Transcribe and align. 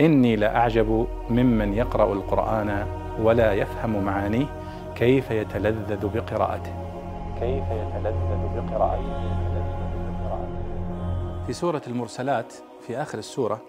إني 0.00 0.36
لأعجب 0.36 1.06
ممن 1.30 1.74
يقرأ 1.74 2.12
القرآن 2.12 2.86
ولا 3.22 3.52
يفهم 3.52 4.04
معانيه 4.04 4.46
كيف 4.96 5.30
يتلذذ 5.30 6.06
بقراءته. 6.08 6.74
كيف 7.40 7.64
يتلذذ 7.64 8.40
بقراءته. 8.56 9.38
في 11.46 11.52
سورة 11.52 11.82
المرسلات 11.86 12.52
في 12.86 12.96
آخر 12.96 13.18
السورة 13.18 13.62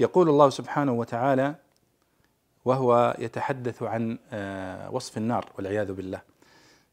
يقول 0.00 0.28
الله 0.28 0.50
سبحانه 0.50 0.92
وتعالى 0.92 1.54
وهو 2.64 3.16
يتحدث 3.18 3.82
عن 3.82 4.18
آه، 4.32 4.90
وصف 4.90 5.16
النار 5.18 5.44
والعياذ 5.58 5.92
بالله. 5.92 6.20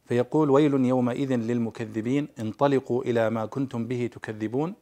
فيقول 0.05 0.49
ويل 0.49 0.85
يومئذ 0.85 1.35
للمكذبين 1.35 2.27
انطلقوا 2.39 3.03
إلى 3.03 3.29
ما 3.29 3.45
كنتم 3.45 3.87
به 3.87 4.09
تكذبون. 4.13 4.73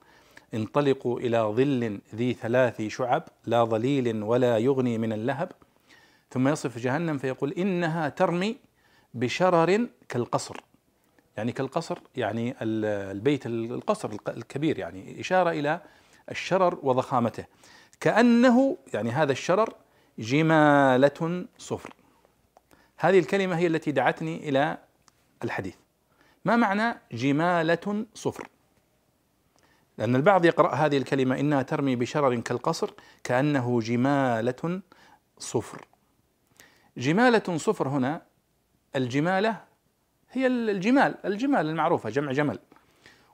انطلقوا 0.53 1.19
إلى 1.19 1.37
ظل 1.37 1.99
ذي 2.15 2.33
ثلاث 2.33 2.81
شعب 2.81 3.23
لا 3.45 3.63
ظليل 3.63 4.23
ولا 4.23 4.57
يغني 4.57 4.97
من 4.97 5.13
اللهب. 5.13 5.51
ثم 6.29 6.47
يصف 6.47 6.77
جهنم 6.77 7.17
فيقول 7.17 7.51
إنها 7.51 8.09
ترمي 8.09 8.57
بشرر 9.13 9.87
كالقصر. 10.09 10.57
يعني 11.37 11.51
كالقصر 11.51 11.97
يعني 12.15 12.55
البيت 12.61 13.45
القصر 13.45 14.09
الكبير 14.27 14.79
يعني 14.79 15.19
إشارة 15.19 15.49
إلى 15.49 15.81
الشرر 16.31 16.79
وضخامته. 16.83 17.45
كأنه 17.99 18.77
يعني 18.93 19.09
هذا 19.09 19.31
الشرر 19.31 19.73
جمالة 20.19 21.45
صفر. 21.57 21.93
هذه 22.97 23.19
الكلمة 23.19 23.57
هي 23.57 23.67
التي 23.67 23.91
دعتني 23.91 24.49
إلى 24.49 24.77
الحديث. 25.43 25.75
ما 26.45 26.55
معنى 26.55 26.95
جمالة 27.11 28.05
صفر؟ 28.13 28.47
لأن 30.01 30.15
البعض 30.15 30.45
يقرأ 30.45 30.75
هذه 30.75 30.97
الكلمة 30.97 31.39
إنها 31.39 31.61
ترمي 31.61 31.95
بشرر 31.95 32.35
كالقصر 32.35 32.89
كأنه 33.23 33.79
جمالة 33.79 34.81
صفر. 35.37 35.87
جمالة 36.97 37.57
صفر 37.57 37.87
هنا 37.87 38.21
الجمالة 38.95 39.61
هي 40.31 40.47
الجمال 40.47 41.15
الجمال 41.25 41.69
المعروفة 41.69 42.09
جمع 42.09 42.31
جمل. 42.31 42.59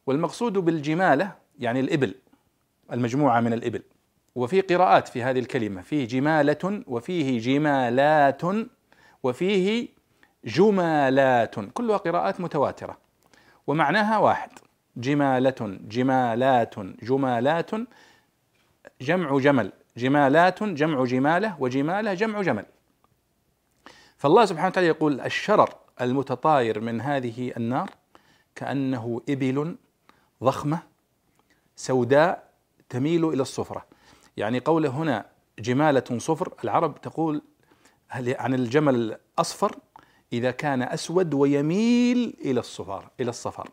والمقصود 0.05 0.53
بالجمالة 0.53 1.31
يعني 1.59 1.79
الإبل 1.79 2.15
المجموعة 2.91 3.39
من 3.39 3.53
الإبل. 3.53 3.83
وفي 4.35 4.61
قراءات 4.61 5.07
في 5.07 5.23
هذه 5.23 5.39
الكلمة 5.39 5.81
فيه 5.81 6.07
جمالة 6.07 6.83
وفيه 6.87 7.39
جمالات 7.39 8.41
وفيه 9.23 9.87
جمالات. 10.45 11.55
كلها 11.59 11.97
قراءات 11.97 12.41
متواترة. 12.41 12.97
ومعناها 13.67 14.17
واحد. 14.17 14.49
جمالة 14.97 15.79
جمالات 15.81 16.79
جمالات 16.79 17.71
جمع 19.01 19.37
جمل. 19.39 19.71
جمالات 19.97 20.63
جمع 20.63 21.03
جمالة 21.03 21.55
وجمالة 21.59 22.13
جمع 22.13 22.41
جمل. 22.41 22.65
فالله 24.17 24.45
سبحانه 24.45 24.67
وتعالى 24.67 24.87
يقول 24.87 25.21
الشرر 25.21 25.69
المتطاير 26.01 26.79
من 26.79 27.01
هذه 27.01 27.53
النار 27.57 27.89
كأنه 28.55 29.21
إبل 29.29 29.75
ضخمة 30.43 30.79
سوداء 31.75 32.49
تميل 32.89 33.25
إلى 33.25 33.41
الصفرة. 33.41 33.85
يعني 34.37 34.59
قوله 34.59 34.89
هنا 34.89 35.25
جمالة 35.59 36.17
صفر 36.17 36.53
العرب 36.63 37.01
تقول 37.01 37.41
عن 38.11 38.53
الجمل 38.53 38.95
الأصفر 38.95 39.75
إذا 40.33 40.51
كان 40.51 40.81
أسود 40.81 41.33
ويميل 41.33 42.37
إلى 42.41 42.59
الصفار 42.59 43.09
إلى 43.19 43.29
الصفر. 43.29 43.69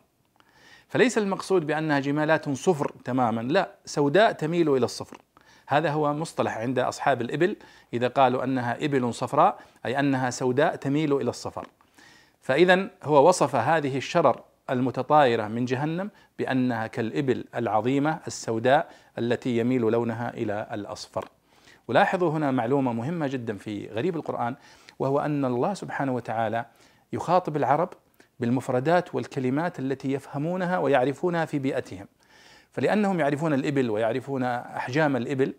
فليس 0.95 1.17
المقصود 1.17 1.67
بأنها 1.67 1.99
جمالات 1.99 2.49
صفر 2.49 2.91
تماما 3.05 3.41
لا 3.41 3.71
سوداء 3.85 4.31
تميل 4.31 4.69
إلى 4.75 4.85
الصفر. 4.85 5.17
هذا 5.67 5.89
هو 5.89 6.13
مصطلح 6.13 6.57
عند 6.57 6.79
أصحاب 6.79 7.21
الإبل 7.21 7.55
إذا 7.93 8.07
قالوا 8.07 8.43
أنها 8.43 8.85
إبل 8.85 9.13
صفراء 9.13 9.59
أي 9.85 9.99
أنها 9.99 10.29
سوداء 10.29 10.75
تميل 10.75 11.13
إلى 11.13 11.29
الصفر. 11.29 11.67
فإذا 12.41 12.89
هو 13.03 13.27
وصف 13.27 13.55
هذه 13.55 13.97
الشرر 13.97 14.41
المتطايرة 14.69 15.47
من 15.47 15.65
جهنم 15.65 16.11
بأنها 16.39 16.87
كالإبل 16.87 17.45
العظيمة 17.55 18.19
السوداء 18.27 18.89
التي 19.17 19.57
يميل 19.57 19.81
لونها 19.81 20.33
إلى 20.33 20.67
الأصفر. 20.71 21.25
ولاحظوا 21.87 22.31
هنا 22.31 22.51
معلومة 22.51 22.93
مهمة 22.93 23.27
جدا 23.27 23.57
في 23.57 23.87
غريب 23.87 24.15
القرآن 24.15 24.55
وهو 24.99 25.19
أن 25.19 25.45
الله 25.45 25.73
سبحانه 25.73 26.15
وتعالى 26.15 26.65
يخاطب 27.13 27.57
العرب 27.57 27.89
بالمفردات 28.39 29.15
والكلمات 29.15 29.79
التي 29.79 30.11
يفهمونها 30.11 30.77
ويعرفونها 30.77 31.45
في 31.45 31.59
بيئتهم. 31.59 32.07
فلأنهم 32.71 33.19
يعرفون 33.19 33.53
الإبل 33.53 33.89
ويعرفون 33.89 34.43
أحجام 34.43 35.15
الإبل 35.15 35.53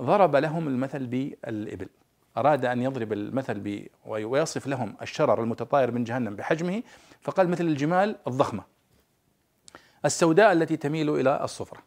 ضرب 0.00 0.36
لهم 0.36 0.68
المثل 0.68 1.06
بالإبل. 1.06 1.88
أراد 2.36 2.64
أن 2.64 2.82
يضرب 2.82 3.12
المثل 3.12 3.88
ويصف 4.06 4.66
لهم 4.66 4.96
الشرر 5.02 5.42
المتطاير 5.42 5.90
من 5.90 6.04
جهنم 6.04 6.36
بحجمه 6.36 6.82
فقال 7.20 7.48
مثل 7.48 7.64
الجمال 7.64 8.16
الضخمة. 8.26 8.62
السوداء 10.04 10.52
التي 10.52 10.76
تميل 10.76 11.10
إلى 11.10 11.44
الصفرة 11.44 11.78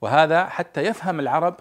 وهذا 0.00 0.46
حتى 0.46 0.82
يفهم 0.82 1.20
العرب 1.20 1.56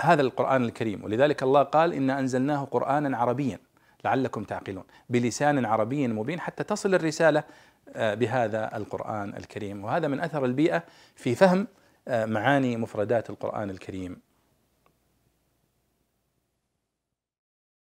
هذا 0.00 0.22
القرآن 0.22 0.64
الكريم. 0.64 1.04
ولذلك 1.04 1.42
الله 1.42 1.62
قال 1.62 1.92
إنا 1.92 2.18
أنزلناه 2.18 2.64
قرآنا 2.64 3.18
عربيا. 3.18 3.58
لعلكم 4.04 4.44
تعقلون. 4.44 4.84
بلسان 5.10 5.64
عربي 5.64 6.08
مبين 6.08 6.40
حتى 6.40 6.64
تصل 6.64 6.94
الرسالة 6.94 7.44
آه، 7.96 8.14
بهذا 8.14 8.76
القرآن 8.76 9.36
الكريم. 9.36 9.84
وهذا 9.84 10.08
من 10.08 10.20
أثر 10.20 10.44
البيئة 10.44 10.82
في 11.16 11.34
فهم 11.34 11.66
آه، 12.08 12.26
معاني 12.26 12.76
مفردات 12.76 13.30
القرآن 13.30 13.70
الكريم. 13.70 14.20